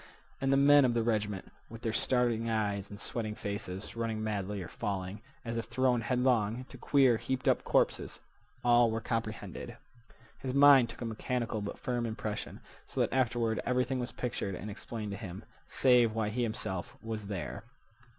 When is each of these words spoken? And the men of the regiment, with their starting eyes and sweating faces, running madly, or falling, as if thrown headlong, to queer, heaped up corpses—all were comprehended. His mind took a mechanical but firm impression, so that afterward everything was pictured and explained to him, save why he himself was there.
And 0.41 0.51
the 0.51 0.57
men 0.57 0.83
of 0.83 0.95
the 0.95 1.03
regiment, 1.03 1.51
with 1.69 1.83
their 1.83 1.93
starting 1.93 2.49
eyes 2.49 2.89
and 2.89 2.99
sweating 2.99 3.35
faces, 3.35 3.95
running 3.95 4.23
madly, 4.23 4.63
or 4.63 4.67
falling, 4.67 5.21
as 5.45 5.57
if 5.57 5.65
thrown 5.65 6.01
headlong, 6.01 6.65
to 6.69 6.77
queer, 6.79 7.17
heaped 7.17 7.47
up 7.47 7.63
corpses—all 7.63 8.89
were 8.89 8.99
comprehended. 8.99 9.77
His 10.39 10.55
mind 10.55 10.89
took 10.89 11.01
a 11.01 11.05
mechanical 11.05 11.61
but 11.61 11.77
firm 11.77 12.07
impression, 12.07 12.61
so 12.87 12.99
that 13.01 13.13
afterward 13.13 13.59
everything 13.63 13.99
was 13.99 14.11
pictured 14.11 14.55
and 14.55 14.71
explained 14.71 15.11
to 15.11 15.17
him, 15.17 15.43
save 15.67 16.13
why 16.15 16.29
he 16.29 16.41
himself 16.41 16.97
was 17.03 17.27
there. 17.27 17.63